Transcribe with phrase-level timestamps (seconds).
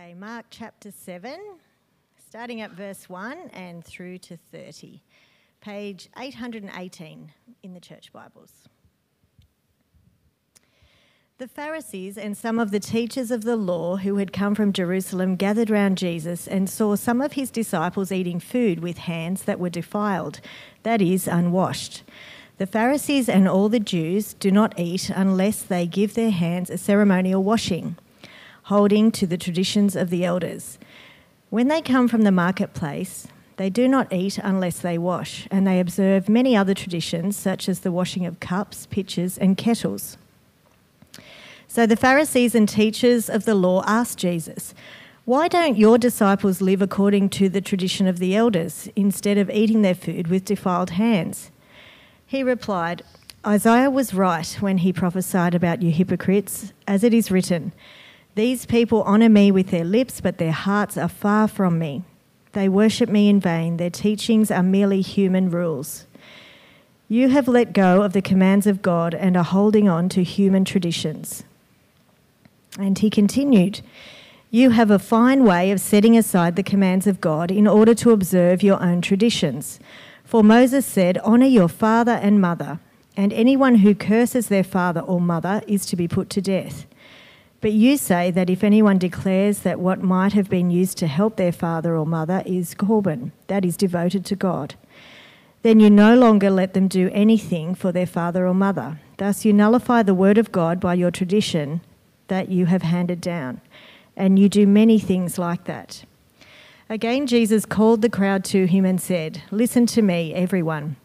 [0.00, 1.38] Okay, Mark chapter 7,
[2.26, 5.02] starting at verse 1 and through to 30.
[5.60, 8.52] Page 818 in the Church Bibles.
[11.36, 15.36] The Pharisees and some of the teachers of the law who had come from Jerusalem
[15.36, 19.68] gathered round Jesus and saw some of his disciples eating food with hands that were
[19.68, 20.40] defiled,
[20.82, 22.04] that is, unwashed.
[22.56, 26.78] The Pharisees and all the Jews do not eat unless they give their hands a
[26.78, 27.96] ceremonial washing
[28.70, 30.78] holding to the traditions of the elders.
[31.50, 35.80] When they come from the marketplace, they do not eat unless they wash, and they
[35.80, 40.16] observe many other traditions, such as the washing of cups, pitchers, and kettles.
[41.66, 44.72] So the Pharisees and teachers of the law asked Jesus,
[45.24, 49.82] Why don't your disciples live according to the tradition of the elders, instead of eating
[49.82, 51.50] their food with defiled hands?
[52.24, 53.02] He replied,
[53.44, 57.72] Isaiah was right when he prophesied about you hypocrites, as it is written,
[58.34, 62.04] these people honour me with their lips, but their hearts are far from me.
[62.52, 63.76] They worship me in vain.
[63.76, 66.06] Their teachings are merely human rules.
[67.08, 70.64] You have let go of the commands of God and are holding on to human
[70.64, 71.42] traditions.
[72.78, 73.80] And he continued,
[74.50, 78.12] You have a fine way of setting aside the commands of God in order to
[78.12, 79.80] observe your own traditions.
[80.24, 82.78] For Moses said, Honour your father and mother,
[83.16, 86.86] and anyone who curses their father or mother is to be put to death.
[87.60, 91.36] But you say that if anyone declares that what might have been used to help
[91.36, 94.76] their father or mother is Corban, that is devoted to God,
[95.62, 98.98] then you no longer let them do anything for their father or mother.
[99.18, 101.82] Thus, you nullify the word of God by your tradition
[102.28, 103.60] that you have handed down,
[104.16, 106.04] and you do many things like that.
[106.88, 110.96] Again, Jesus called the crowd to him and said, Listen to me, everyone,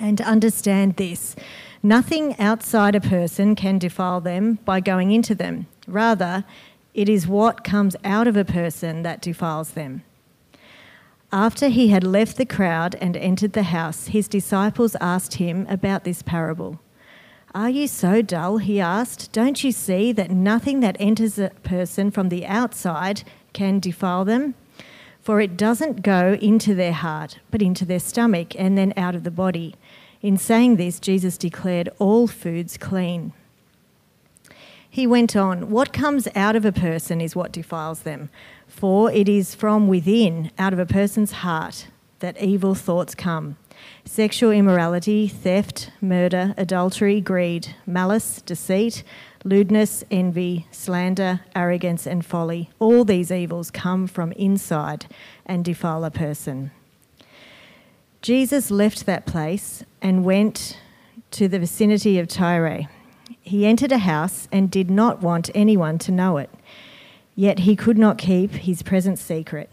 [0.00, 1.36] and understand this.
[1.82, 5.66] Nothing outside a person can defile them by going into them.
[5.86, 6.44] Rather,
[6.92, 10.02] it is what comes out of a person that defiles them.
[11.30, 16.04] After he had left the crowd and entered the house, his disciples asked him about
[16.04, 16.80] this parable.
[17.54, 18.58] Are you so dull?
[18.58, 19.30] He asked.
[19.32, 23.22] Don't you see that nothing that enters a person from the outside
[23.52, 24.54] can defile them?
[25.20, 29.24] For it doesn't go into their heart, but into their stomach and then out of
[29.24, 29.76] the body.
[30.20, 33.32] In saying this, Jesus declared all foods clean.
[34.90, 38.30] He went on, What comes out of a person is what defiles them,
[38.66, 41.86] for it is from within, out of a person's heart,
[42.18, 43.56] that evil thoughts come
[44.04, 49.04] sexual immorality, theft, murder, adultery, greed, malice, deceit,
[49.44, 52.70] lewdness, envy, slander, arrogance, and folly.
[52.80, 55.06] All these evils come from inside
[55.46, 56.72] and defile a person.
[58.20, 60.76] Jesus left that place and went
[61.30, 62.88] to the vicinity of Tyre.
[63.40, 66.50] He entered a house and did not want anyone to know it,
[67.36, 69.70] yet he could not keep his presence secret.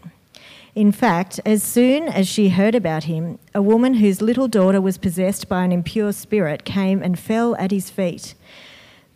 [0.76, 4.98] In fact, as soon as she heard about him, a woman whose little daughter was
[4.98, 8.34] possessed by an impure spirit came and fell at his feet.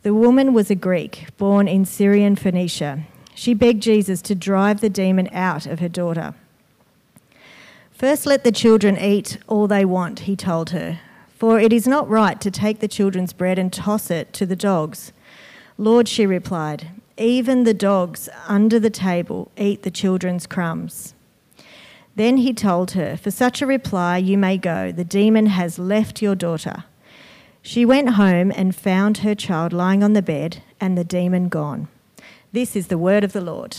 [0.02, 3.04] The woman was a Greek, born in Syrian Phoenicia.
[3.34, 6.34] She begged Jesus to drive the demon out of her daughter.
[8.00, 11.00] First, let the children eat all they want, he told her,
[11.36, 14.56] for it is not right to take the children's bread and toss it to the
[14.56, 15.12] dogs.
[15.76, 16.88] Lord, she replied,
[17.18, 21.12] even the dogs under the table eat the children's crumbs.
[22.16, 26.22] Then he told her, For such a reply you may go, the demon has left
[26.22, 26.84] your daughter.
[27.60, 31.88] She went home and found her child lying on the bed and the demon gone.
[32.50, 33.76] This is the word of the Lord.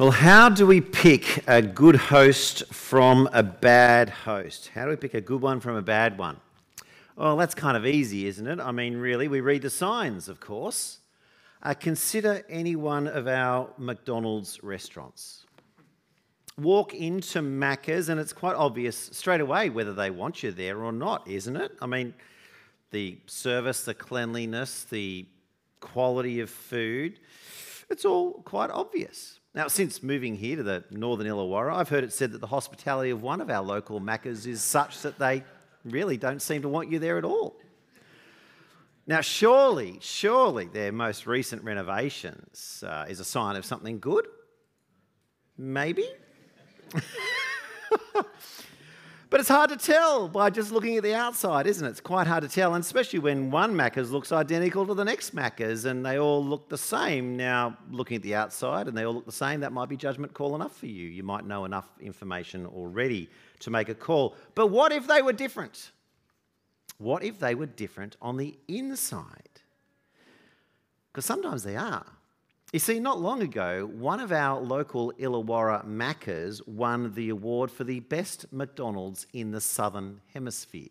[0.00, 4.70] Well, how do we pick a good host from a bad host?
[4.74, 6.38] How do we pick a good one from a bad one?
[7.16, 8.60] Well, that's kind of easy, isn't it?
[8.60, 11.00] I mean, really, we read the signs, of course.
[11.62, 15.44] Uh, consider any one of our McDonald's restaurants.
[16.56, 20.92] Walk into Macca's, and it's quite obvious straight away whether they want you there or
[20.92, 21.72] not, isn't it?
[21.82, 22.14] I mean,
[22.90, 25.26] the service, the cleanliness, the
[25.80, 27.20] quality of food,
[27.90, 29.39] it's all quite obvious.
[29.54, 33.10] Now, since moving here to the northern Illawarra, I've heard it said that the hospitality
[33.10, 35.42] of one of our local Maccas is such that they
[35.84, 37.56] really don't seem to want you there at all.
[39.06, 44.28] Now, surely, surely their most recent renovations uh, is a sign of something good?
[45.58, 46.06] Maybe?
[49.30, 51.90] But it's hard to tell by just looking at the outside, isn't it?
[51.90, 55.36] It's quite hard to tell, and especially when one Macca's looks identical to the next
[55.36, 57.36] Macca's and they all look the same.
[57.36, 60.34] Now, looking at the outside and they all look the same, that might be judgment
[60.34, 61.06] call enough for you.
[61.08, 63.30] You might know enough information already
[63.60, 64.34] to make a call.
[64.56, 65.92] But what if they were different?
[66.98, 69.60] What if they were different on the inside?
[71.12, 72.06] Because sometimes they are.
[72.72, 77.82] You see, not long ago, one of our local Illawarra Maccas won the award for
[77.82, 80.90] the best McDonald's in the Southern Hemisphere.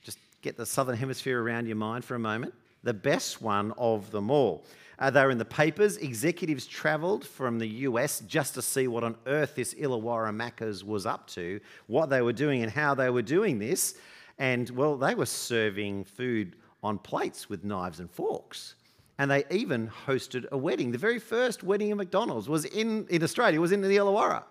[0.00, 2.54] Just get the Southern Hemisphere around your mind for a moment.
[2.82, 4.64] The best one of them all.
[4.98, 5.98] Uh, they were in the papers.
[5.98, 11.04] Executives travelled from the US just to see what on earth this Illawarra Macca's was
[11.04, 13.96] up to, what they were doing, and how they were doing this.
[14.38, 18.76] And, well, they were serving food on plates with knives and forks
[19.18, 20.92] and they even hosted a wedding.
[20.92, 24.44] The very first wedding in McDonald's was in, in Australia, was in the Illawarra.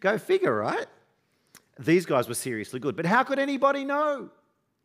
[0.00, 0.86] Go figure, right?
[1.78, 2.96] These guys were seriously good.
[2.96, 4.30] But how could anybody know?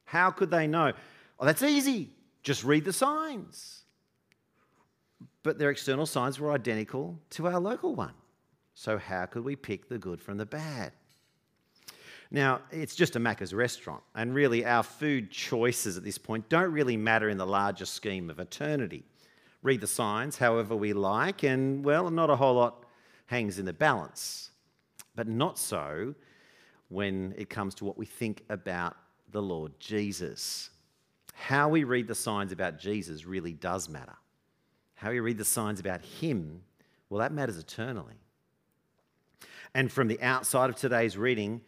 [0.06, 0.94] How could they know?
[1.40, 2.12] Oh, that's easy.
[2.44, 3.84] Just read the signs.
[5.42, 8.13] But their external signs were identical to our local one.
[8.75, 10.94] So, how could we pick the good from the bad?
[12.33, 16.71] Now, it's just a Macca's restaurant, and really our food choices at this point don't
[16.71, 19.03] really matter in the larger scheme of eternity.
[19.62, 22.88] Read the signs however we like, and well, not a whole lot
[23.27, 24.50] hangs in the balance.
[25.15, 26.15] But not so
[26.89, 28.97] when it comes to what we think about
[29.31, 30.71] the Lord Jesus.
[31.33, 34.15] How we read the signs about Jesus really does matter.
[34.95, 36.63] How we read the signs about Him,
[37.12, 38.15] well, that matters eternally.
[39.75, 41.62] And from the outside of today's reading,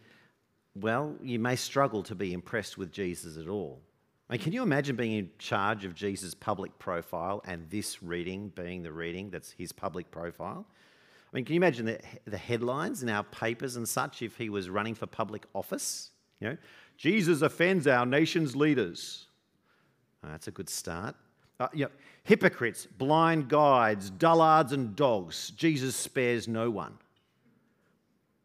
[0.75, 3.81] well, you may struggle to be impressed with Jesus at all.
[4.30, 8.51] I mean, can you imagine being in charge of Jesus' public profile and this reading
[8.56, 10.66] being the reading that's his public profile?
[11.31, 14.50] I mean, can you imagine the, the headlines in our papers and such if he
[14.50, 16.12] was running for public office?
[16.39, 16.57] You know,
[16.98, 19.28] Jesus offends our nation's leaders.
[20.24, 21.16] Oh, that's a good start.
[21.60, 21.92] Uh, you know,
[22.24, 25.51] hypocrites, blind guides, dullards, and dogs.
[25.51, 26.98] Jesus spares no one.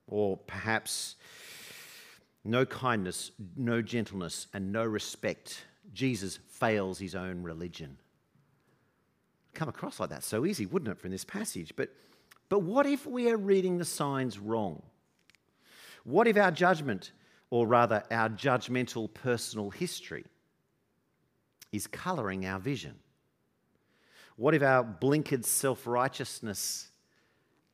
[0.06, 1.16] Or perhaps
[2.44, 5.64] no kindness, no gentleness, and no respect.
[5.92, 7.96] Jesus fails his own religion.
[9.54, 11.72] Come across like that so easy, wouldn't it, from this passage?
[11.76, 11.90] But,
[12.48, 14.82] but what if we are reading the signs wrong?
[16.04, 17.12] What if our judgment,
[17.50, 20.24] or rather our judgmental personal history,
[21.72, 22.94] is colouring our vision?
[24.36, 26.88] What if our blinkered self righteousness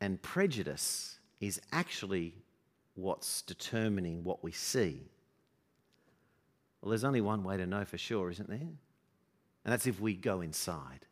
[0.00, 2.34] and prejudice is actually
[2.96, 5.00] what's determining what we see?
[6.80, 8.58] Well, there's only one way to know for sure, isn't there?
[8.58, 11.06] And that's if we go inside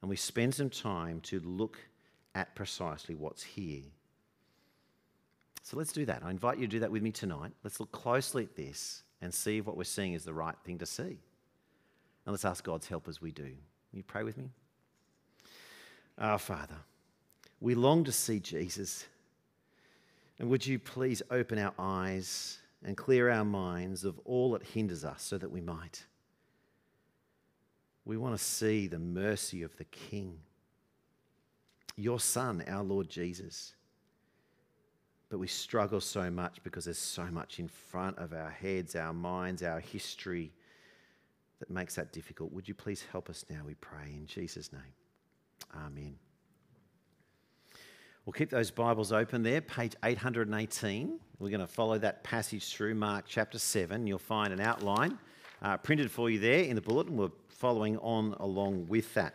[0.00, 1.78] and we spend some time to look
[2.34, 3.82] at precisely what's here.
[5.62, 6.22] So let's do that.
[6.24, 7.52] I invite you to do that with me tonight.
[7.62, 10.78] Let's look closely at this and see if what we're seeing is the right thing
[10.78, 11.02] to see.
[11.02, 13.42] And let's ask God's help as we do.
[13.42, 14.50] Will you pray with me?
[16.16, 16.76] Our Father,
[17.60, 19.06] we long to see Jesus.
[20.38, 25.04] And would you please open our eyes and clear our minds of all that hinders
[25.04, 26.04] us so that we might?
[28.04, 30.38] We want to see the mercy of the King,
[31.96, 33.74] your Son, our Lord Jesus.
[35.28, 39.12] But we struggle so much because there's so much in front of our heads, our
[39.12, 40.52] minds, our history
[41.58, 42.52] that makes that difficult.
[42.52, 44.94] Would you please help us now, we pray, in Jesus' name?
[45.76, 46.14] Amen.
[48.28, 51.18] We'll keep those Bibles open there, page 818.
[51.38, 54.06] We're going to follow that passage through Mark chapter 7.
[54.06, 55.16] You'll find an outline
[55.62, 57.16] uh, printed for you there in the bulletin.
[57.16, 59.32] We're following on along with that.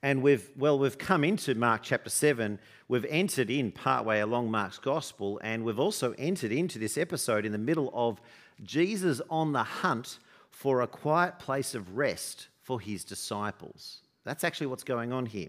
[0.00, 2.60] And we've, well, we've come into Mark chapter 7.
[2.86, 7.50] We've entered in partway along Mark's gospel, and we've also entered into this episode in
[7.50, 8.20] the middle of
[8.62, 10.20] Jesus on the hunt
[10.50, 14.02] for a quiet place of rest for his disciples.
[14.22, 15.48] That's actually what's going on here.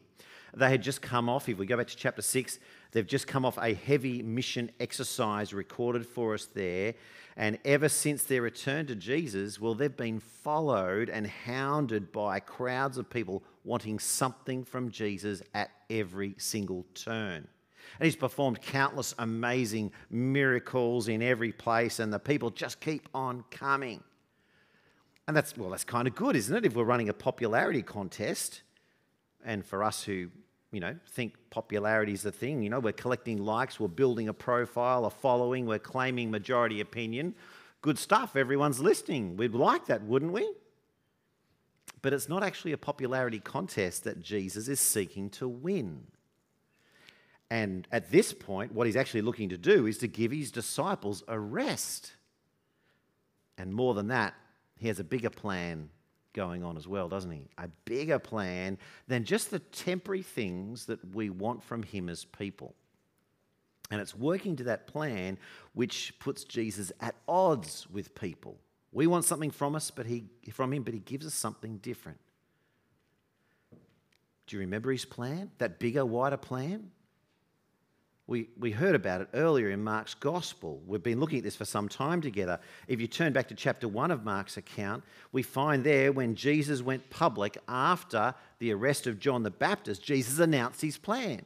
[0.55, 2.59] They had just come off, if we go back to chapter 6,
[2.91, 6.93] they've just come off a heavy mission exercise recorded for us there.
[7.35, 12.99] And ever since their return to Jesus, well, they've been followed and hounded by crowds
[12.99, 17.47] of people wanting something from Jesus at every single turn.
[17.99, 23.43] And he's performed countless amazing miracles in every place, and the people just keep on
[23.49, 24.03] coming.
[25.27, 26.65] And that's, well, that's kind of good, isn't it?
[26.65, 28.61] If we're running a popularity contest,
[29.43, 30.29] and for us who
[30.73, 32.63] you know, think popularity is the thing.
[32.63, 37.35] You know, we're collecting likes, we're building a profile, a following, we're claiming majority opinion.
[37.81, 38.35] Good stuff.
[38.35, 39.37] Everyone's listening.
[39.37, 40.51] We'd like that, wouldn't we?
[42.01, 46.07] But it's not actually a popularity contest that Jesus is seeking to win.
[47.51, 51.23] And at this point, what he's actually looking to do is to give his disciples
[51.27, 52.13] a rest.
[53.57, 54.33] And more than that,
[54.79, 55.89] he has a bigger plan
[56.33, 57.47] going on as well, doesn't he?
[57.57, 62.75] A bigger plan than just the temporary things that we want from him as people.
[63.91, 65.37] And it's working to that plan
[65.73, 68.57] which puts Jesus at odds with people.
[68.91, 72.19] We want something from us, but he from him, but he gives us something different.
[74.47, 75.51] Do you remember his plan?
[75.57, 76.91] That bigger, wider plan?
[78.25, 80.81] We, we heard about it earlier in Mark's Gospel.
[80.87, 82.57] We've been looking at this for some time together.
[82.87, 85.03] If you turn back to chapter 1 of Mark's account,
[85.33, 90.39] we find there when Jesus went public after the arrest of John the Baptist, Jesus
[90.39, 91.43] announced his plan.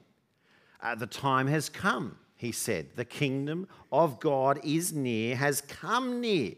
[0.79, 2.89] Uh, the time has come, he said.
[2.95, 6.53] The kingdom of God is near, has come near.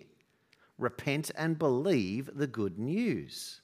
[0.77, 3.61] Repent and believe the good news.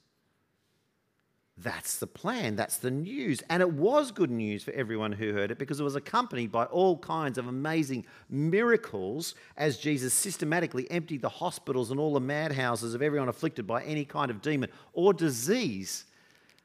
[1.57, 2.57] That's the plan.
[2.57, 3.41] That's the news.
[3.49, 6.65] And it was good news for everyone who heard it because it was accompanied by
[6.65, 12.93] all kinds of amazing miracles as Jesus systematically emptied the hospitals and all the madhouses
[12.93, 16.05] of everyone afflicted by any kind of demon or disease.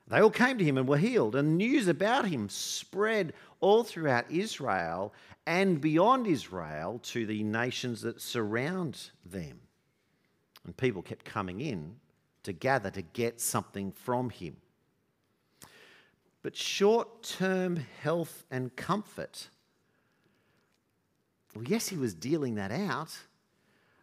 [0.09, 1.37] They all came to him and were healed.
[1.37, 5.15] And news about him spread all throughout Israel
[5.47, 9.61] and beyond Israel to the nations that surround them.
[10.65, 11.95] And people kept coming in
[12.43, 14.57] to gather to get something from him.
[16.43, 19.49] But short term health and comfort,
[21.55, 23.17] well, yes, he was dealing that out,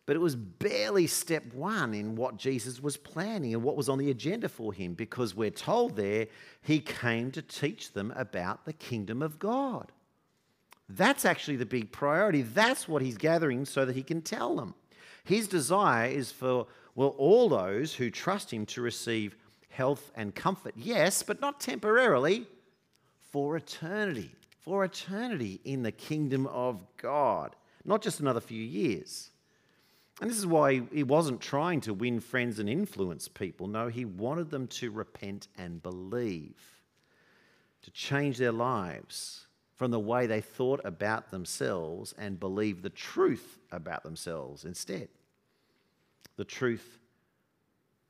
[0.06, 3.98] but it was barely step one in what Jesus was planning and what was on
[3.98, 6.28] the agenda for him because we're told there
[6.62, 9.92] he came to teach them about the kingdom of God.
[10.90, 12.42] That's actually the big priority.
[12.42, 14.76] That's what he's gathering so that he can tell them.
[15.26, 19.36] His desire is for, well, all those who trust him to receive
[19.78, 22.48] health and comfort, yes, but not temporarily,
[23.30, 24.32] for eternity.
[24.62, 27.56] For eternity in the kingdom of God,
[27.86, 29.30] not just another few years.
[30.20, 33.68] And this is why he wasn't trying to win friends and influence people.
[33.68, 36.58] No, he wanted them to repent and believe,
[37.84, 43.60] to change their lives from the way they thought about themselves and believe the truth
[43.72, 45.08] about themselves instead.
[46.36, 46.98] The truth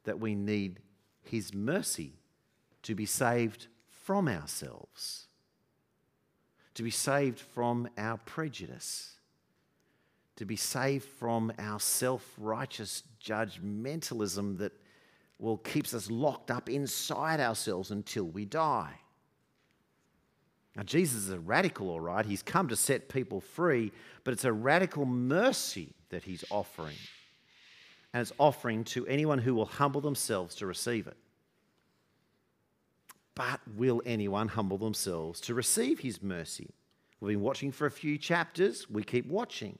[0.05, 0.79] that we need
[1.27, 2.13] his mercy
[2.83, 5.27] to be saved from ourselves,
[6.73, 9.17] to be saved from our prejudice,
[10.35, 14.71] to be saved from our self righteous judgmentalism that
[15.39, 18.93] well keeps us locked up inside ourselves until we die.
[20.75, 22.25] Now, Jesus is a radical, all right.
[22.25, 23.91] He's come to set people free,
[24.23, 26.95] but it's a radical mercy that he's offering
[28.21, 31.17] it's offering to anyone who will humble themselves to receive it.
[33.35, 36.69] But will anyone humble themselves to receive his mercy?
[37.19, 39.77] We've been watching for a few chapters, we keep watching.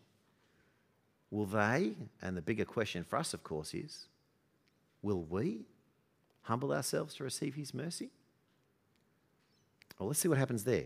[1.31, 1.93] Will they?
[2.21, 4.07] And the bigger question for us, of course, is
[5.01, 5.65] will we
[6.43, 8.09] humble ourselves to receive his mercy?
[9.99, 10.85] Well, let's see what happens there.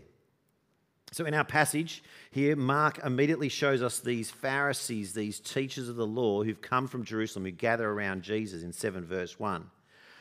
[1.12, 6.06] So, in our passage here, Mark immediately shows us these Pharisees, these teachers of the
[6.06, 9.70] law who've come from Jerusalem, who gather around Jesus in 7 verse 1.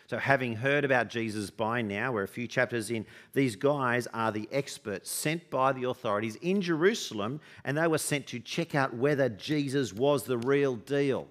[0.07, 4.33] So, having heard about Jesus by now, we're a few chapters in, these guys are
[4.33, 8.93] the experts sent by the authorities in Jerusalem, and they were sent to check out
[8.93, 11.29] whether Jesus was the real deal.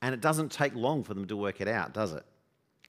[0.00, 2.24] And it doesn't take long for them to work it out, does it?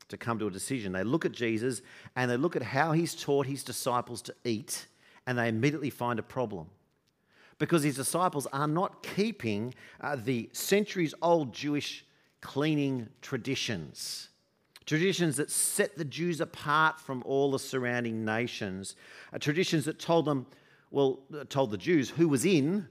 [0.09, 0.91] To come to a decision.
[0.91, 1.81] They look at Jesus
[2.15, 4.85] and they look at how he's taught his disciples to eat
[5.25, 6.67] and they immediately find a problem.
[7.59, 12.05] Because his disciples are not keeping uh, the centuries old Jewish
[12.41, 14.29] cleaning traditions,
[14.85, 18.95] traditions that set the Jews apart from all the surrounding nations,
[19.31, 20.45] uh, traditions that told them,
[20.91, 22.87] well, told the Jews who was in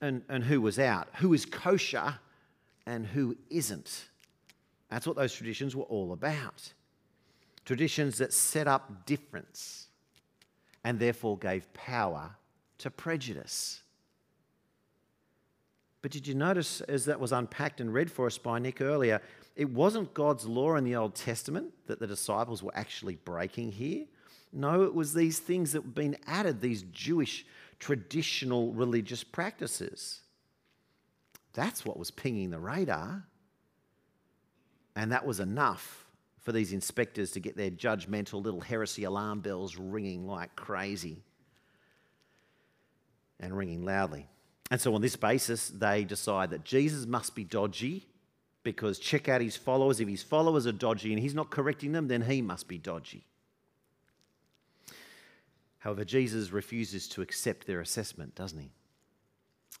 [0.00, 2.18] and, and who was out, who is kosher
[2.86, 4.08] and who isn't.
[4.90, 6.72] That's what those traditions were all about.
[7.64, 9.89] Traditions that set up difference
[10.84, 12.36] and therefore gave power
[12.78, 13.82] to prejudice.
[16.02, 19.20] But did you notice, as that was unpacked and read for us by Nick earlier,
[19.54, 24.06] it wasn't God's law in the Old Testament that the disciples were actually breaking here.
[24.52, 27.44] No, it was these things that had been added, these Jewish
[27.78, 30.20] traditional religious practices.
[31.52, 33.24] That's what was pinging the radar.
[34.96, 36.06] And that was enough
[36.40, 41.22] for these inspectors to get their judgmental little heresy alarm bells ringing like crazy
[43.38, 44.26] and ringing loudly.
[44.70, 48.06] And so, on this basis, they decide that Jesus must be dodgy
[48.62, 50.00] because check out his followers.
[50.00, 53.24] If his followers are dodgy and he's not correcting them, then he must be dodgy.
[55.80, 58.70] However, Jesus refuses to accept their assessment, doesn't he?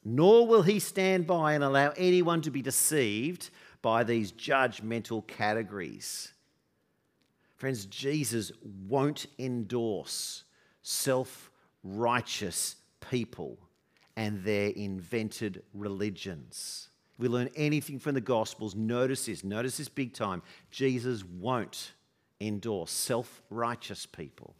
[0.02, 3.50] Nor will he stand by and allow anyone to be deceived
[3.82, 6.32] by these judgmental categories.
[7.60, 8.52] Friends, Jesus
[8.88, 10.44] won't endorse
[10.80, 11.50] self
[11.84, 12.76] righteous
[13.10, 13.58] people
[14.16, 16.88] and their invented religions.
[17.12, 20.42] If we learn anything from the Gospels, notice this, notice this big time.
[20.70, 21.92] Jesus won't
[22.40, 24.54] endorse self righteous people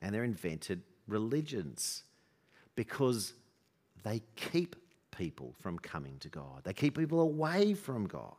[0.00, 2.04] and their invented religions
[2.76, 3.34] because
[4.04, 4.74] they keep
[5.14, 6.62] people from coming to God.
[6.64, 8.32] They keep people away from God.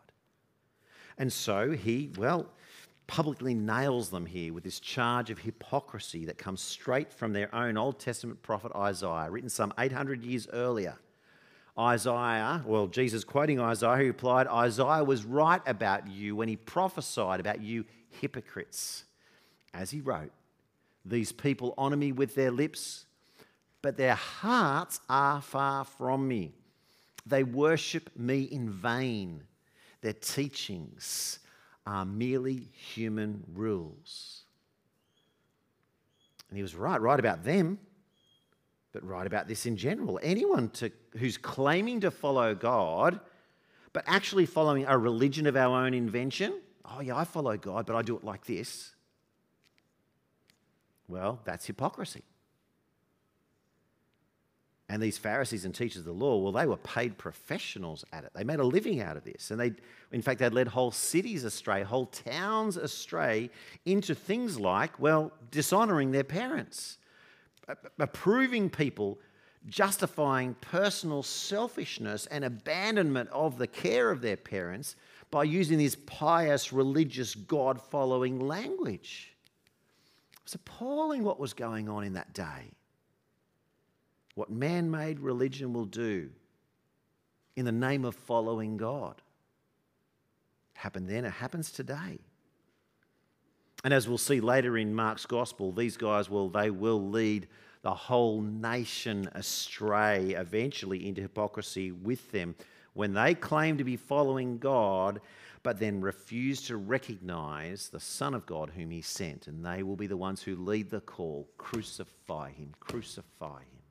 [1.19, 2.47] And so he, well,
[3.13, 7.77] publicly nails them here with this charge of hypocrisy that comes straight from their own
[7.77, 10.98] Old Testament prophet Isaiah, written some 800 years earlier.
[11.77, 17.39] Isaiah, well, Jesus quoting Isaiah, he replied, Isaiah was right about you when he prophesied
[17.39, 17.86] about you
[18.20, 19.03] hypocrites.
[19.75, 20.32] As he wrote,
[21.05, 23.05] These people honor me with their lips,
[23.84, 26.55] but their hearts are far from me.
[27.27, 29.43] They worship me in vain.
[30.01, 31.38] Their teachings
[31.85, 34.43] are merely human rules.
[36.49, 37.79] And he was right, right about them,
[38.91, 40.19] but right about this in general.
[40.21, 43.19] Anyone to, who's claiming to follow God,
[43.91, 46.53] but actually following a religion of our own invention,
[46.85, 48.91] oh, yeah, I follow God, but I do it like this.
[51.07, 52.23] Well, that's hypocrisy.
[54.93, 58.31] And these Pharisees and teachers of the law, well, they were paid professionals at it.
[58.35, 59.50] They made a living out of this.
[59.50, 59.71] And they,
[60.12, 63.50] in fact, they'd led whole cities astray, whole towns astray
[63.85, 67.00] into things like, well, dishonoring their parents,
[67.97, 69.17] approving people,
[69.65, 74.95] justifying personal selfishness and abandonment of the care of their parents
[75.31, 79.33] by using this pious, religious, God following language.
[80.33, 82.73] It was appalling what was going on in that day
[84.35, 86.29] what man made religion will do
[87.55, 89.21] in the name of following God.
[90.75, 92.19] It happened then, it happens today.
[93.83, 97.48] And as we'll see later in Mark's gospel, these guys will they will lead
[97.83, 102.55] the whole nation astray eventually into hypocrisy with them
[102.93, 105.19] when they claim to be following God
[105.63, 109.96] but then refuse to recognize the Son of God whom he sent and they will
[109.96, 113.82] be the ones who lead the call crucify him crucify him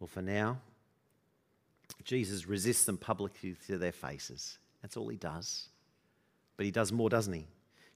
[0.00, 0.58] Well, for now,
[2.04, 4.58] Jesus resists them publicly to their faces.
[4.82, 5.68] That's all he does.
[6.56, 7.46] But he does more, doesn't he?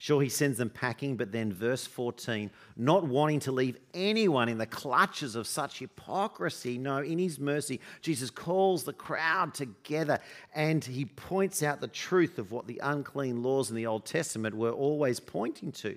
[0.03, 4.59] Sure, he sends them packing, but then, verse 14, not wanting to leave anyone in
[4.59, 6.77] the clutches of such hypocrisy.
[6.77, 10.19] No, in his mercy, Jesus calls the crowd together
[10.57, 14.57] and he points out the truth of what the unclean laws in the Old Testament
[14.57, 15.97] were always pointing to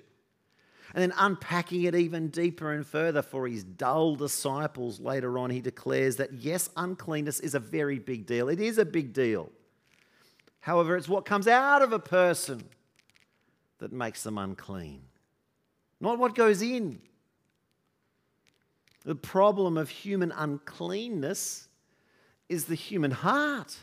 [0.96, 5.60] and then unpacking it even deeper and further for his dull disciples later on, he
[5.60, 8.48] declares that yes, uncleanness is a very big deal.
[8.48, 9.52] It is a big deal.
[10.60, 12.64] However, it's what comes out of a person
[13.76, 15.02] that makes them unclean,
[16.00, 17.02] not what goes in.
[19.04, 21.68] The problem of human uncleanness
[22.48, 23.76] is the human heart.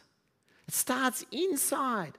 [0.67, 2.17] It starts inside.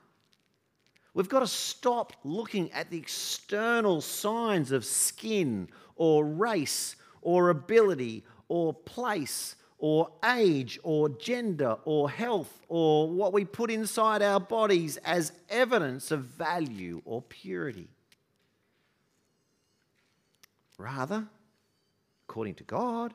[1.14, 8.24] We've got to stop looking at the external signs of skin or race or ability
[8.48, 14.96] or place or age or gender or health or what we put inside our bodies
[14.98, 17.88] as evidence of value or purity.
[20.78, 21.26] Rather,
[22.28, 23.14] according to God,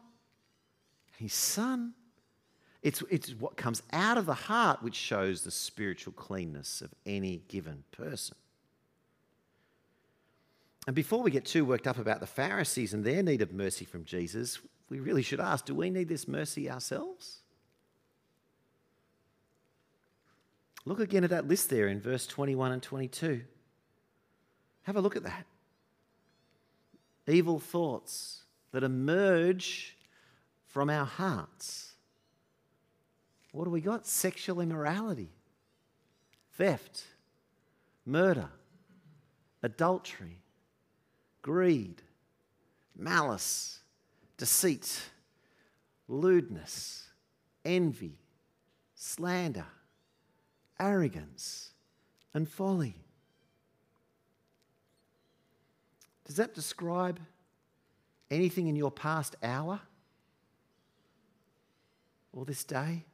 [1.18, 1.94] His Son,
[2.82, 7.42] it's, it's what comes out of the heart which shows the spiritual cleanness of any
[7.48, 8.38] given person.
[10.88, 13.86] And before we get too worked up about the Pharisees and their need of mercy
[13.86, 17.40] from Jesus, we really should ask do we need this mercy ourselves?
[20.86, 23.42] Look again at that list there in verse 21 and 22.
[24.84, 25.46] Have a look at that.
[27.28, 29.98] Evil thoughts that emerge
[30.66, 31.89] from our hearts
[33.52, 34.06] what do we got?
[34.06, 35.32] Sexual immorality,
[36.54, 37.04] theft,
[38.06, 38.50] murder,
[39.64, 40.42] adultery,
[41.42, 42.02] greed,
[42.96, 43.80] malice,
[44.38, 45.02] deceit,
[46.08, 47.08] lewdness,
[47.66, 48.20] envy,
[48.96, 49.66] slander,
[50.80, 51.72] arrogance,
[52.34, 52.96] and folly.
[56.26, 57.20] Does that describe
[58.30, 59.82] anything in your past hour
[62.32, 63.06] or this day?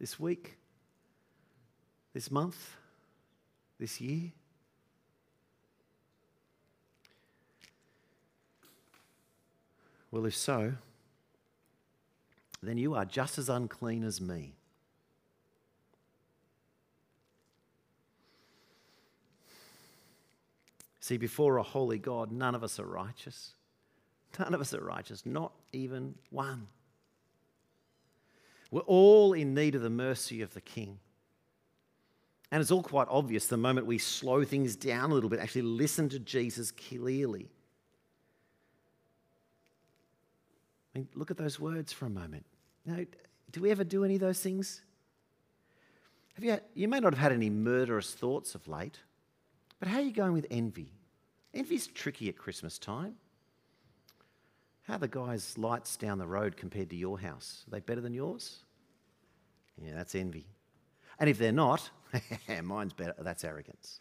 [0.00, 0.56] this week,
[2.14, 2.76] this month,
[3.78, 4.32] this year?
[10.10, 10.72] Well, if so,
[12.62, 14.54] then you are just as unclean as me.
[20.98, 23.54] See, before a holy God, none of us are righteous.
[24.38, 26.68] None of us are righteous, not even one.
[28.70, 30.98] We're all in need of the mercy of the King.
[32.52, 35.62] And it's all quite obvious the moment we slow things down a little bit, actually
[35.62, 37.48] listen to Jesus clearly.
[40.94, 42.44] I mean, look at those words for a moment.
[42.84, 43.06] You
[43.52, 44.82] do we ever do any of those things?
[46.34, 48.98] Have you, had, you may not have had any murderous thoughts of late,
[49.78, 50.92] but how are you going with envy?
[51.52, 53.16] Envy's tricky at Christmas time.
[54.82, 57.64] How are the guys' lights down the road compared to your house?
[57.66, 58.64] Are they better than yours?
[59.80, 60.46] Yeah, that's envy.
[61.18, 61.90] And if they're not,
[62.62, 63.14] mine's better.
[63.18, 63.98] That's arrogance.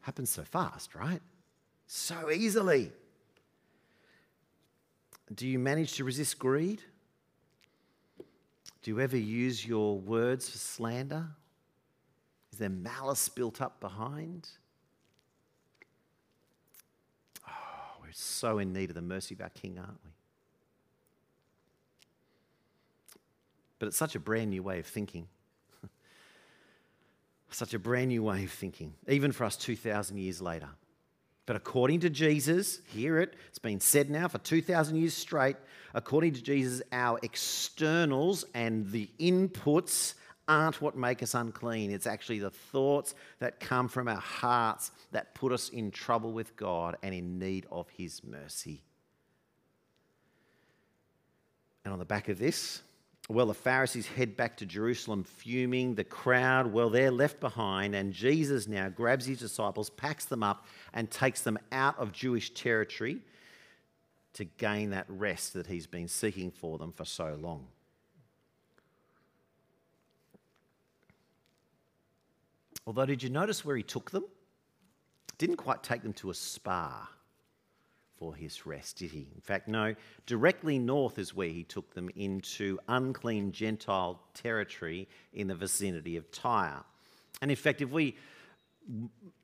[0.00, 1.20] Happens so fast, right?
[1.86, 2.90] So easily.
[5.34, 6.82] Do you manage to resist greed?
[8.82, 11.28] Do you ever use your words for slander?
[12.52, 14.48] Is there malice built up behind?
[18.10, 20.10] We're so in need of the mercy of our King, aren't we?
[23.78, 25.28] But it's such a brand new way of thinking.
[27.50, 30.68] such a brand new way of thinking, even for us 2,000 years later.
[31.46, 35.56] But according to Jesus, hear it, it's been said now for 2,000 years straight.
[35.94, 40.14] According to Jesus, our externals and the inputs
[40.50, 41.92] aren't what make us unclean.
[41.92, 46.56] It's actually the thoughts that come from our hearts that put us in trouble with
[46.56, 48.82] God and in need of His mercy.
[51.84, 52.82] And on the back of this,
[53.28, 55.94] well, the Pharisees head back to Jerusalem fuming.
[55.94, 57.94] The crowd, well, they're left behind.
[57.94, 62.50] And Jesus now grabs his disciples, packs them up, and takes them out of Jewish
[62.50, 63.20] territory
[64.32, 67.68] to gain that rest that he's been seeking for them for so long.
[72.86, 74.24] Although, did you notice where he took them?
[75.38, 77.08] Didn't quite take them to a spa
[78.18, 79.28] for his rest, did he?
[79.34, 79.94] In fact, no.
[80.26, 86.30] Directly north is where he took them into unclean Gentile territory in the vicinity of
[86.30, 86.84] Tyre.
[87.40, 88.16] And in fact, if we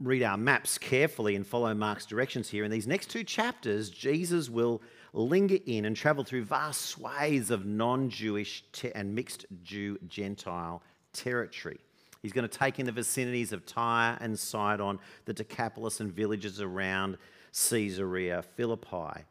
[0.01, 4.51] read our maps carefully and follow Mark's directions here, in these next two chapters, Jesus
[4.51, 4.83] will
[5.15, 8.63] linger in and travel through vast swathes of non Jewish
[8.95, 10.83] and mixed Jew Gentile
[11.15, 11.79] territory.
[12.23, 16.61] He's going to take in the vicinities of Tyre and Sidon, the Decapolis and villages
[16.61, 17.19] around
[17.53, 19.25] Caesarea Philippi.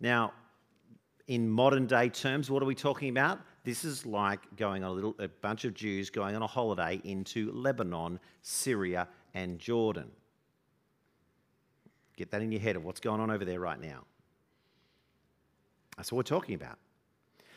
[0.00, 0.32] Now,
[1.26, 3.40] in modern day terms, what are we talking about?
[3.64, 7.00] This is like going on a little a bunch of Jews going on a holiday
[7.04, 10.10] into Lebanon, Syria, and Jordan.
[12.16, 14.04] Get that in your head of what's going on over there right now.
[15.96, 16.78] That's what we're talking about.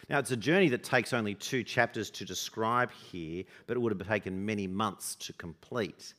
[0.10, 3.92] Now, it's a journey that takes only two chapters to describe here, but it would
[3.98, 6.14] have taken many months to complete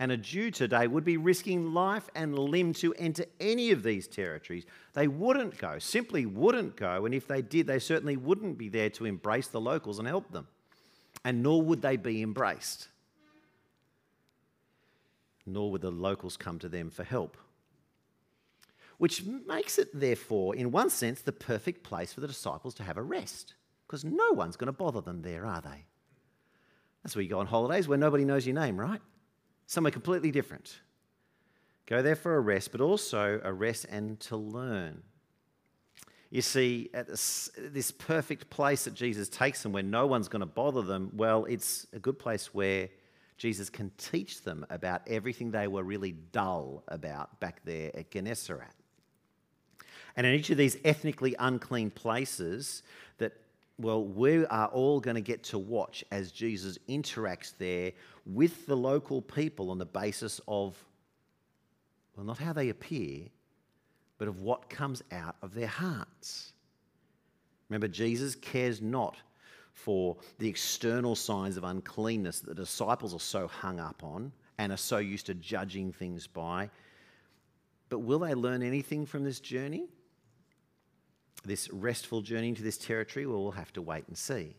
[0.00, 4.08] and a Jew today would be risking life and limb to enter any of these
[4.08, 4.64] territories.
[4.94, 8.88] They wouldn't go, simply wouldn't go, and if they did, they certainly wouldn't be there
[8.90, 10.48] to embrace the locals and help them.
[11.22, 12.88] And nor would they be embraced.
[15.44, 17.36] Nor would the locals come to them for help.
[19.00, 22.98] Which makes it, therefore, in one sense, the perfect place for the disciples to have
[22.98, 23.54] a rest,
[23.86, 25.86] because no one's going to bother them there, are they?
[27.02, 29.00] That's where you go on holidays, where nobody knows your name, right?
[29.70, 30.80] somewhere completely different.
[31.86, 35.02] Go there for a rest, but also a rest and to learn.
[36.28, 40.40] You see, at this, this perfect place that Jesus takes them where no one's going
[40.40, 42.88] to bother them, well, it's a good place where
[43.38, 48.74] Jesus can teach them about everything they were really dull about back there at Gennesaret.
[50.16, 52.82] And in each of these ethnically unclean places,
[53.18, 53.32] that
[53.78, 57.92] well, we are all going to get to watch as Jesus interacts there
[58.26, 60.76] with the local people on the basis of,
[62.14, 63.28] well, not how they appear,
[64.18, 66.52] but of what comes out of their hearts.
[67.70, 69.16] Remember, Jesus cares not
[69.72, 74.72] for the external signs of uncleanness that the disciples are so hung up on and
[74.72, 76.68] are so used to judging things by.
[77.88, 79.88] But will they learn anything from this journey?
[81.44, 84.56] This restful journey into this territory, well, we'll have to wait and see.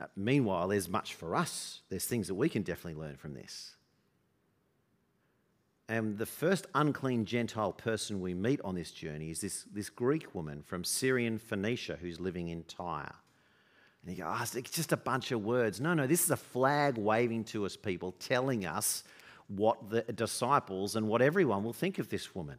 [0.00, 1.80] Uh, meanwhile, there's much for us.
[1.88, 3.76] There's things that we can definitely learn from this.
[5.88, 10.34] And the first unclean Gentile person we meet on this journey is this, this Greek
[10.34, 13.14] woman from Syrian Phoenicia who's living in Tyre.
[14.02, 15.80] And you go, oh, it's just a bunch of words.
[15.80, 19.04] No, no, this is a flag waving to us, people, telling us
[19.48, 22.58] what the disciples and what everyone will think of this woman.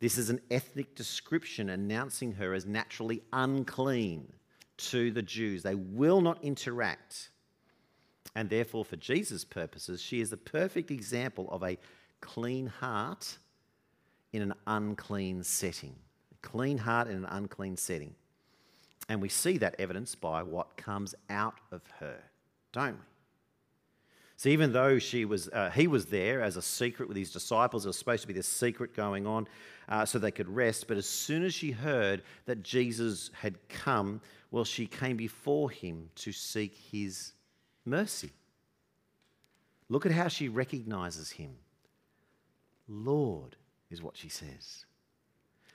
[0.00, 4.32] This is an ethnic description announcing her as naturally unclean
[4.78, 5.62] to the Jews.
[5.62, 7.30] They will not interact.
[8.34, 11.76] And therefore, for Jesus' purposes, she is the perfect example of a
[12.20, 13.36] clean heart
[14.32, 15.94] in an unclean setting.
[16.32, 18.14] A clean heart in an unclean setting.
[19.08, 22.16] And we see that evidence by what comes out of her,
[22.72, 23.04] don't we?
[24.40, 27.82] So even though she was, uh, he was there as a secret with his disciples,
[27.82, 29.46] there was supposed to be this secret going on
[29.86, 30.88] uh, so they could rest.
[30.88, 36.08] But as soon as she heard that Jesus had come, well, she came before him
[36.14, 37.34] to seek his
[37.84, 38.30] mercy.
[39.90, 41.50] Look at how she recognizes him.
[42.88, 43.56] Lord
[43.90, 44.86] is what she says.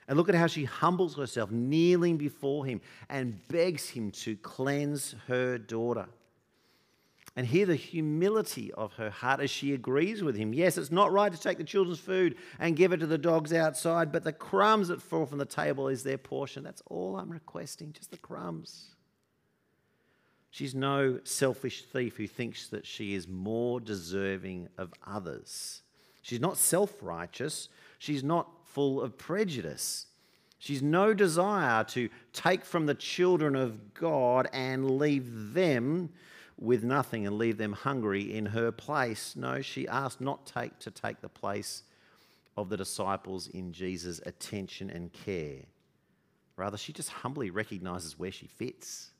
[0.08, 5.14] And look at how she humbles herself, kneeling before him and begs him to cleanse
[5.28, 6.08] her daughter.
[7.36, 10.54] And hear the humility of her heart as she agrees with him.
[10.54, 13.52] Yes, it's not right to take the children's food and give it to the dogs
[13.52, 16.62] outside, but the crumbs that fall from the table is their portion.
[16.62, 18.96] That's all I'm requesting, just the crumbs.
[20.50, 25.82] She's no selfish thief who thinks that she is more deserving of others.
[26.22, 27.68] She's not self righteous.
[27.98, 30.06] She's not full of prejudice.
[30.58, 36.10] She's no desire to take from the children of God and leave them
[36.58, 39.36] with nothing and leave them hungry in her place.
[39.36, 41.82] No, she asked not take to take the place
[42.56, 45.62] of the disciples in Jesus' attention and care.
[46.56, 49.10] Rather, she just humbly recognizes where she fits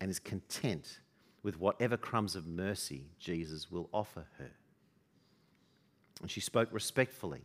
[0.00, 1.00] and is content
[1.42, 4.50] with whatever crumbs of mercy Jesus will offer her.
[6.20, 7.42] And she spoke respectfully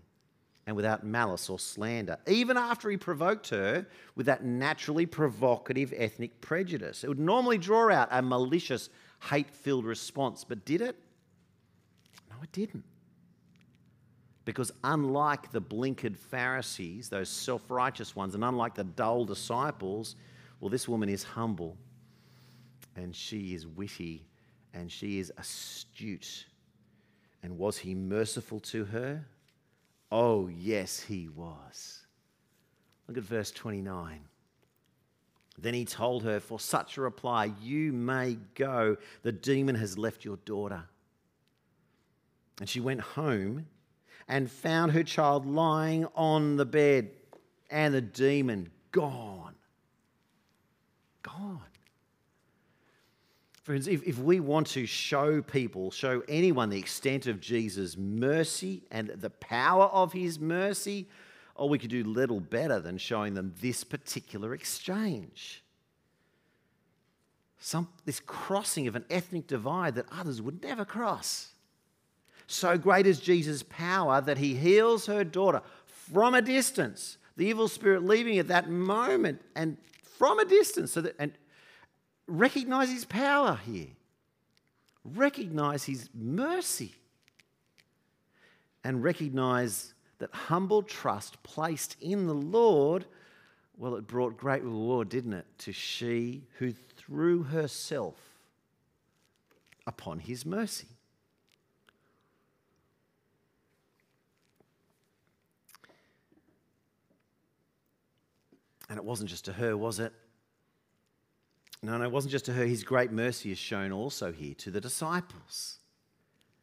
[0.67, 6.41] and without malice or slander, even after he provoked her with that naturally provocative ethnic
[6.41, 7.03] prejudice.
[7.03, 8.89] It would normally draw out a malicious,
[9.29, 10.95] hate filled response, but did it?
[12.29, 12.83] No, it didn't.
[14.45, 20.15] Because unlike the blinkered Pharisees, those self righteous ones, and unlike the dull disciples,
[20.59, 21.77] well, this woman is humble
[22.95, 24.25] and she is witty
[24.73, 26.45] and she is astute.
[27.43, 29.25] And was he merciful to her?
[30.11, 32.05] Oh, yes, he was.
[33.07, 34.21] Look at verse 29.
[35.57, 38.97] Then he told her, For such a reply, you may go.
[39.23, 40.83] The demon has left your daughter.
[42.59, 43.67] And she went home
[44.27, 47.11] and found her child lying on the bed
[47.69, 49.55] and the demon gone.
[51.23, 51.61] Gone.
[53.69, 58.81] Friends, if, if we want to show people, show anyone the extent of Jesus' mercy
[58.89, 61.07] and the power of his mercy,
[61.55, 65.63] oh, we could do little better than showing them this particular exchange.
[67.59, 71.49] Some, this crossing of an ethnic divide that others would never cross.
[72.47, 77.67] So great is Jesus' power that he heals her daughter from a distance, the evil
[77.67, 79.77] spirit leaving at that moment and
[80.17, 80.91] from a distance.
[80.93, 81.33] So that, and
[82.29, 83.87] recognize his power here,
[85.03, 86.93] recognize his mercy,
[88.83, 93.05] and recognize that humble trust placed in the Lord,
[93.77, 98.15] well, it brought great reward, didn't it, to she who threw herself
[99.87, 100.87] upon his mercy.
[108.89, 110.13] And it wasn't just to her, was it?
[111.81, 112.65] No, no, it wasn't just to her.
[112.65, 115.79] His great mercy is shown also here to the disciples.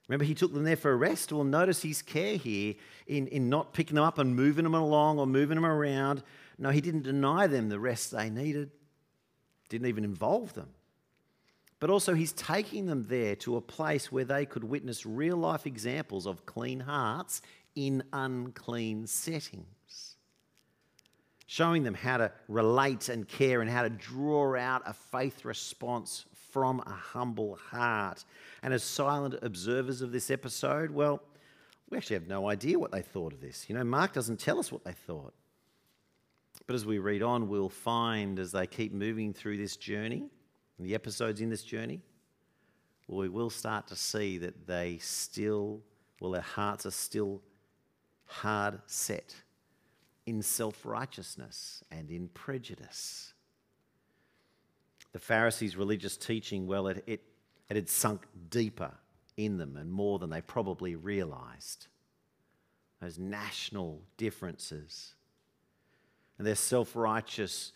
[0.09, 1.33] Remember, he took them there for a rest.
[1.33, 2.74] Well, notice his care here
[3.07, 6.22] in, in not picking them up and moving them along or moving them around.
[6.59, 8.70] No, he didn't deny them the rest they needed,
[9.68, 10.68] didn't even involve them.
[11.81, 15.66] But also, he's taking them there to a place where they could witness real life
[15.66, 17.42] examples of clean hearts
[17.74, 19.75] in unclean settings
[21.46, 26.26] showing them how to relate and care and how to draw out a faith response
[26.50, 28.24] from a humble heart.
[28.62, 31.22] And as silent observers of this episode, well,
[31.88, 33.66] we actually have no idea what they thought of this.
[33.68, 35.35] You know, Mark doesn't tell us what they thought.
[36.66, 40.24] But as we read on, we'll find as they keep moving through this journey,
[40.80, 42.00] the episodes in this journey,
[43.06, 45.80] we will start to see that they still,
[46.20, 47.40] well, their hearts are still
[48.24, 49.32] hard set
[50.26, 53.32] in self righteousness and in prejudice.
[55.12, 57.22] The Pharisees' religious teaching, well, it, it,
[57.70, 58.92] it had sunk deeper
[59.36, 61.86] in them and more than they probably realized.
[63.00, 65.14] Those national differences
[66.38, 67.72] and their self righteous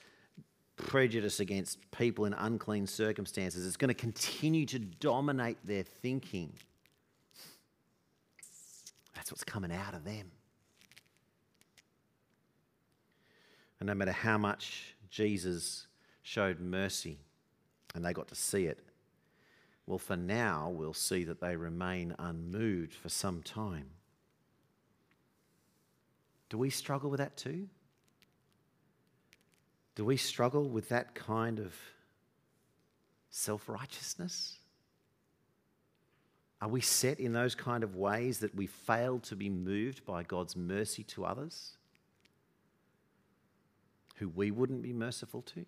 [0.76, 6.52] prejudice against people in unclean circumstances is going to continue to dominate their thinking.
[9.14, 10.30] That's what's coming out of them.
[13.80, 15.86] And no matter how much Jesus
[16.22, 17.18] showed mercy
[17.94, 18.78] and they got to see it,
[19.86, 23.86] well, for now, we'll see that they remain unmoved for some time.
[26.48, 27.68] Do we struggle with that too?
[29.96, 31.74] Do we struggle with that kind of
[33.30, 34.58] self righteousness?
[36.62, 40.22] Are we set in those kind of ways that we fail to be moved by
[40.22, 41.72] God's mercy to others
[44.20, 45.66] who we wouldn't be merciful to?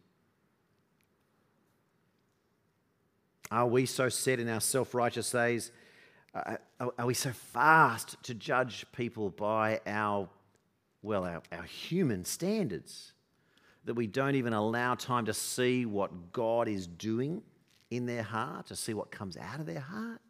[3.50, 5.72] Are we so set in our self righteous ways?
[6.34, 6.56] Uh,
[6.98, 10.28] are we so fast to judge people by our,
[11.02, 13.12] well, our, our human standards
[13.84, 17.42] that we don't even allow time to see what God is doing
[17.90, 20.20] in their heart, to see what comes out of their heart?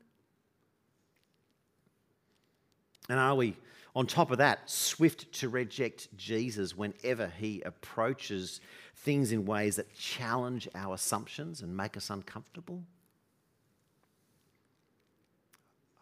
[3.09, 3.57] And are we,
[3.95, 8.61] on top of that, swift to reject Jesus whenever he approaches
[8.97, 12.83] things in ways that challenge our assumptions and make us uncomfortable?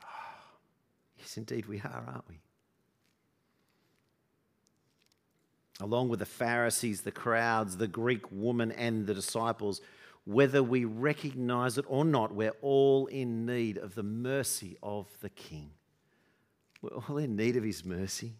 [1.19, 2.41] Yes, indeed, we are, aren't we?
[5.81, 9.81] Along with the Pharisees, the crowds, the Greek woman, and the disciples,
[10.25, 15.31] whether we recognize it or not, we're all in need of the mercy of the
[15.31, 15.71] King.
[16.83, 18.35] We're all in need of His mercy.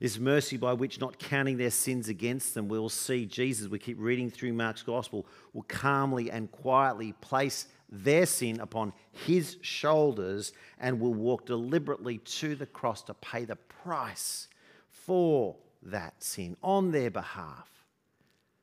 [0.00, 3.96] His mercy by which, not counting their sins against them, we'll see Jesus, we keep
[3.98, 11.00] reading through Mark's gospel, will calmly and quietly place their sin upon his shoulders and
[11.00, 14.48] will walk deliberately to the cross to pay the price
[14.90, 17.68] for that sin on their behalf.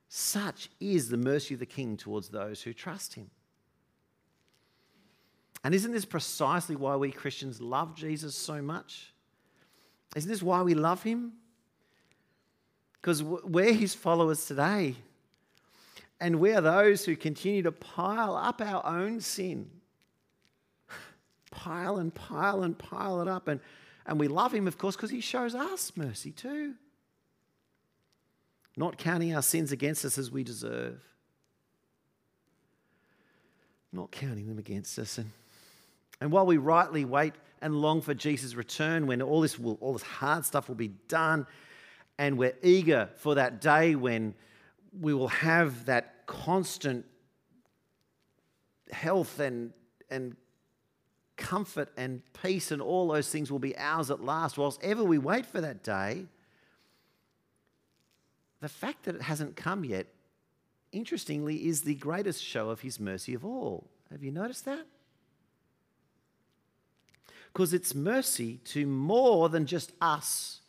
[0.09, 3.29] Such is the mercy of the King towards those who trust him.
[5.63, 9.13] And isn't this precisely why we Christians love Jesus so much?
[10.15, 11.33] Isn't this why we love him?
[12.93, 14.95] Because we're his followers today.
[16.19, 19.69] And we are those who continue to pile up our own sin.
[21.51, 23.47] Pile and pile and pile it up.
[23.47, 23.59] And,
[24.05, 26.75] and we love him, of course, because he shows us mercy too.
[28.77, 31.01] Not counting our sins against us as we deserve.
[33.91, 35.17] Not counting them against us.
[35.17, 35.31] And
[36.21, 39.93] and while we rightly wait and long for Jesus' return, when all this, will, all
[39.93, 41.47] this hard stuff will be done,
[42.17, 44.35] and we're eager for that day when
[44.99, 47.05] we will have that constant
[48.91, 49.73] health and,
[50.11, 50.35] and
[51.37, 54.59] comfort and peace, and all those things will be ours at last.
[54.59, 56.25] Whilst ever we wait for that day,
[58.59, 60.05] the fact that it hasn't come yet,
[60.91, 63.89] interestingly, is the greatest show of His mercy of all.
[64.11, 64.85] Have you noticed that?
[67.51, 70.61] Because it's mercy to more than just us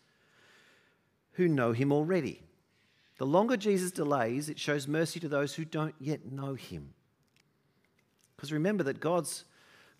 [1.32, 2.42] who know him already.
[3.18, 6.94] The longer Jesus delays, it shows mercy to those who don't yet know him.
[8.36, 9.44] Because remember that God's,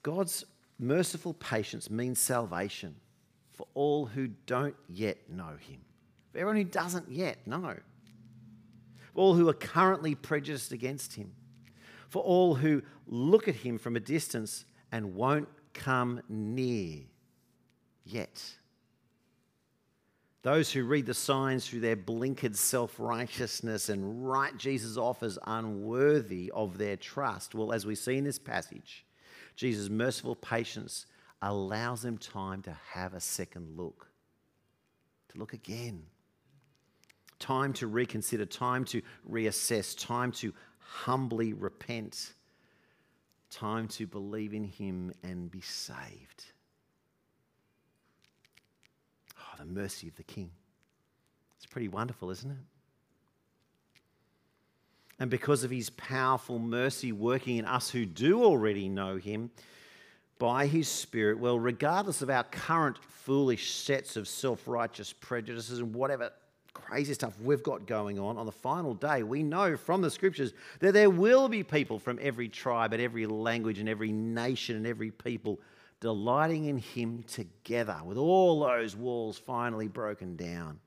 [0.02, 0.44] God's
[0.78, 2.96] merciful patience means salvation
[3.52, 5.80] for all who don't yet know him,
[6.32, 7.76] for everyone who doesn't yet know,
[9.12, 11.32] for all who are currently prejudiced against him,
[12.08, 17.00] for all who look at him from a distance and won't come near
[18.04, 18.42] yet.
[20.42, 25.38] Those who read the signs through their blinkered self righteousness and write Jesus off as
[25.46, 29.06] unworthy of their trust, well, as we see in this passage,
[29.54, 31.06] Jesus' merciful patience
[31.42, 34.08] allows them time to have a second look,
[35.28, 36.02] to look again.
[37.38, 42.34] Time to reconsider, time to reassess, time to humbly repent
[43.52, 46.46] time to believe in Him and be saved.
[49.38, 50.50] Oh, the mercy of the King.
[51.56, 52.56] It's pretty wonderful, isn't it?
[55.20, 59.50] And because of His powerful mercy working in us who do already know Him,
[60.38, 65.94] by His Spirit, well, regardless of our current foolish sets of self righteous prejudices and
[65.94, 66.32] whatever
[66.74, 70.52] crazy stuff we've got going on, on the final day, we know from the scriptures
[70.80, 74.86] that there will be people from every tribe and every language and every nation and
[74.86, 75.60] every people
[76.00, 80.80] delighting in Him together, with all those walls finally broken down.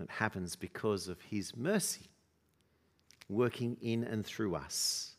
[0.00, 2.08] It happens because of His mercy
[3.28, 5.14] working in and through us.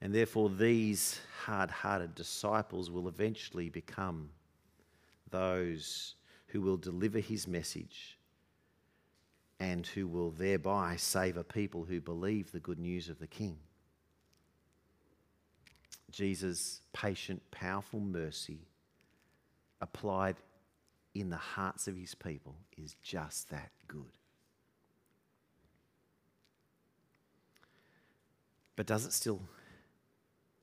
[0.00, 4.30] And therefore, these hard hearted disciples will eventually become
[5.30, 6.14] those
[6.52, 8.18] who will deliver his message
[9.58, 13.56] and who will thereby save a people who believe the good news of the King.
[16.10, 18.58] Jesus' patient, powerful mercy
[19.80, 20.36] applied
[21.14, 24.18] in the hearts of his people is just that good.
[28.76, 29.40] But does it still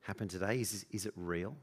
[0.02, 0.60] happen today?
[0.60, 1.56] Is, is it real?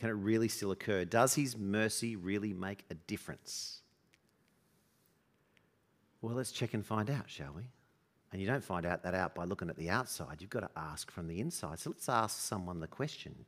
[0.00, 1.04] Can it really still occur?
[1.04, 3.82] Does his mercy really make a difference?
[6.22, 7.64] Well, let's check and find out, shall we?
[8.32, 10.38] And you don't find out that out by looking at the outside.
[10.40, 11.80] You've got to ask from the inside.
[11.80, 13.44] So let's ask someone the question.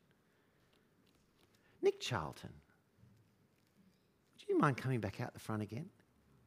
[1.80, 2.52] Nick Charlton,
[4.34, 5.88] would you mind coming back out the front again?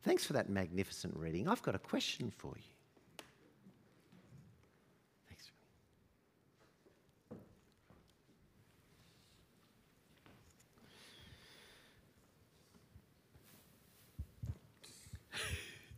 [0.04, 1.48] Thanks for that magnificent reading.
[1.48, 2.75] I've got a question for you.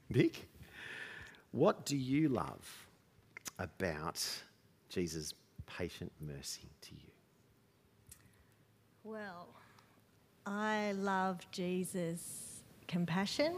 [0.09, 0.47] Nick,
[1.51, 2.87] what do you love
[3.59, 4.25] about
[4.89, 5.33] Jesus'
[5.65, 7.11] patient mercy to you?
[9.03, 9.47] Well,
[10.45, 13.53] I love Jesus' compassion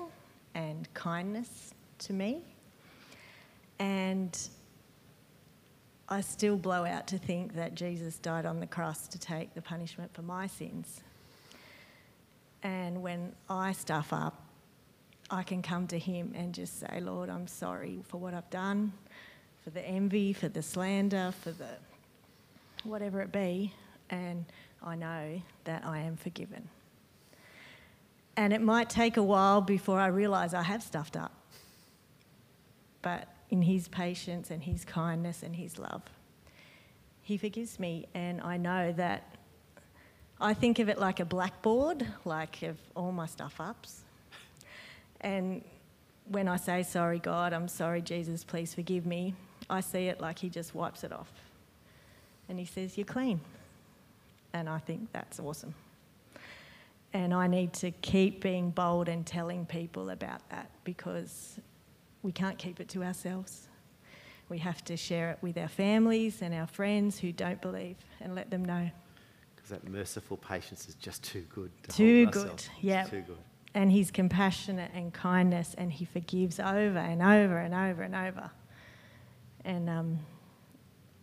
[0.56, 2.41] and kindness to me.
[3.78, 4.38] And
[6.10, 9.62] I still blow out to think that Jesus died on the cross to take the
[9.62, 11.02] punishment for my sins.
[12.64, 14.49] And when I stuff up,
[15.32, 18.94] I can come to Him and just say, Lord, I'm sorry for what I've done,
[19.64, 21.70] for the envy, for the slander, for the
[22.84, 23.74] whatever it be.
[24.10, 24.46] And
[24.84, 26.68] I know that I am forgiven.
[28.36, 31.34] And it might take a while before I realise I have stuffed up.
[33.02, 36.04] But in His patience and His kindness and His love,
[37.22, 38.08] He forgives me.
[38.14, 39.36] And I know that
[40.42, 44.04] I think of it like a blackboard, like of all my stuff ups.
[45.22, 45.63] And
[46.28, 49.34] when I say, Sorry, God, I'm sorry, Jesus, please forgive me,
[49.70, 51.32] I see it like He just wipes it off.
[52.47, 53.41] And He says, You're clean.
[54.53, 55.74] And I think that's awesome.
[57.13, 61.59] And I need to keep being bold and telling people about that because
[62.22, 63.67] we can't keep it to ourselves.
[64.47, 68.36] We have to share it with our families and our friends who don't believe and
[68.36, 68.89] let them know.
[69.55, 71.72] Because that merciful patience is just too good.
[71.84, 73.03] To too good, yeah.
[73.03, 73.38] Too good.
[73.74, 78.49] And he's compassionate and kindness and he forgives over and over and over and over.
[79.63, 80.20] And, um,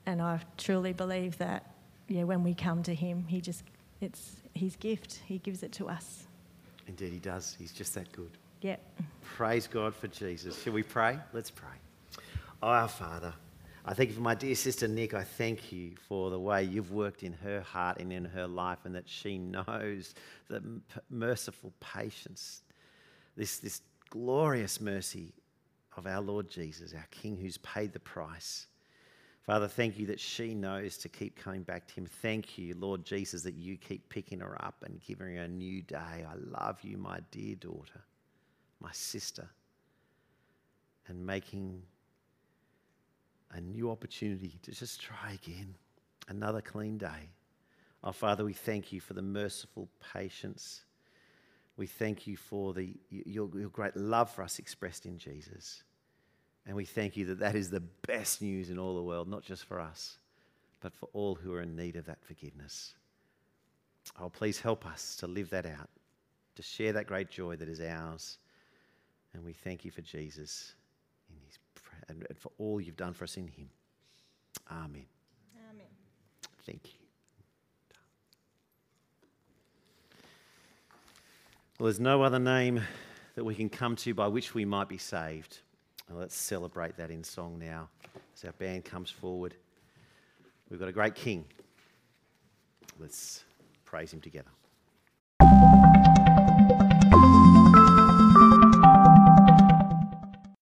[0.07, 1.73] and I truly believe that,
[2.09, 3.65] yeah, when we come to him, he just,
[4.01, 5.21] it's his gift.
[5.27, 6.27] He gives it to us.
[6.87, 7.57] Indeed, he does.
[7.59, 8.31] He's just that good.
[8.63, 8.81] Yep.
[9.23, 10.63] Praise God for Jesus.
[10.63, 11.19] Shall we pray?
[11.33, 11.69] Let's pray.
[12.63, 13.35] Our Father,
[13.89, 15.15] I thank you for my dear sister Nick.
[15.15, 18.81] I thank you for the way you've worked in her heart and in her life,
[18.83, 20.17] and that she knows
[20.49, 20.61] the
[21.09, 22.63] merciful patience,
[23.37, 25.33] this, this glorious mercy
[25.97, 28.67] of our Lord Jesus, our King who's paid the price.
[29.45, 32.07] Father, thank you that she knows to keep coming back to Him.
[32.07, 35.81] Thank you, Lord Jesus, that you keep picking her up and giving her a new
[35.83, 35.97] day.
[35.97, 38.03] I love you, my dear daughter,
[38.81, 39.49] my sister,
[41.07, 41.83] and making
[43.53, 45.75] a new opportunity to just try again,
[46.29, 47.31] another clean day.
[48.05, 50.83] Oh, Father, we thank you for the merciful patience.
[51.77, 55.83] We thank you for the, your, your great love for us expressed in Jesus.
[56.67, 59.43] And we thank you that that is the best news in all the world, not
[59.43, 60.19] just for us,
[60.81, 62.95] but for all who are in need of that forgiveness.
[64.21, 65.89] Oh, please help us to live that out,
[66.57, 68.39] to share that great joy that is ours.
[69.35, 70.75] And we thank you for Jesus
[71.29, 71.59] in his,
[72.09, 73.69] and for all you've done for us in him.
[74.71, 75.07] Amen.
[75.71, 75.87] Amen.
[76.65, 77.07] Thank you.
[81.79, 82.81] Well, there's no other name
[83.35, 85.59] that we can come to by which we might be saved.
[86.09, 87.89] Well, let's celebrate that in song now
[88.35, 89.55] as our band comes forward.
[90.71, 91.45] We've got a great king.
[92.99, 93.45] Let's
[93.85, 94.56] praise him together.